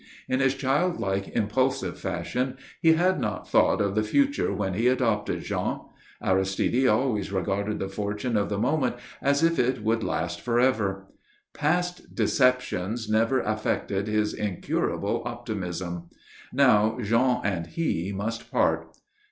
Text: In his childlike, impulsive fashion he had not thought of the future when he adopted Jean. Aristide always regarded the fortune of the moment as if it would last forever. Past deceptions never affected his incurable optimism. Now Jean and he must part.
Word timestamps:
In 0.27 0.39
his 0.39 0.55
childlike, 0.55 1.27
impulsive 1.35 1.99
fashion 1.99 2.57
he 2.81 2.93
had 2.93 3.19
not 3.19 3.47
thought 3.47 3.79
of 3.79 3.93
the 3.93 4.01
future 4.01 4.51
when 4.51 4.73
he 4.73 4.87
adopted 4.87 5.43
Jean. 5.43 5.81
Aristide 6.23 6.87
always 6.87 7.31
regarded 7.31 7.77
the 7.77 7.87
fortune 7.87 8.35
of 8.35 8.49
the 8.49 8.57
moment 8.57 8.95
as 9.21 9.43
if 9.43 9.59
it 9.59 9.83
would 9.83 10.03
last 10.03 10.41
forever. 10.41 11.05
Past 11.53 12.15
deceptions 12.15 13.07
never 13.09 13.41
affected 13.41 14.07
his 14.07 14.33
incurable 14.33 15.21
optimism. 15.23 16.09
Now 16.51 16.97
Jean 17.03 17.41
and 17.43 17.67
he 17.67 18.11
must 18.11 18.49
part. 18.51 18.97